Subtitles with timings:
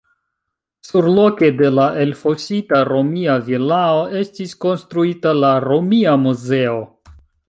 [0.85, 6.79] Surloke de la elfosita romia vilao estis konstruita la romia muzeo.